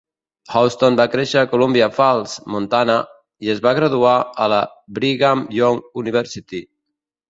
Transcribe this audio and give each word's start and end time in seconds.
Houston 0.53 0.95
va 0.99 1.05
créixer 1.15 1.39
a 1.41 1.49
Columbia 1.51 1.91
Falls, 1.99 2.33
Montana, 2.55 2.97
i 3.49 3.55
es 3.57 3.63
va 3.69 3.77
graduar 3.83 4.17
a 4.33 4.51
la 4.57 4.67
Brigham 5.01 5.49
Young 5.63 5.83
University. 6.05 6.69